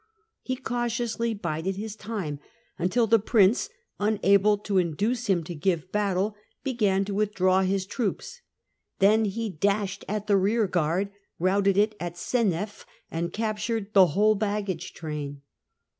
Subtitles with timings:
[0.41, 1.81] He cautiously bided Flanders.
[1.91, 2.39] his time
[2.79, 3.69] until the Prince,
[3.99, 8.41] unable to induce him Seneff° f to £* ve battle, began to withdraw his troops;
[8.99, 13.93] August n, then he dashed at the rearguard, routed it at x674' Seneff, and captured
[13.93, 15.43] the whole baggage train.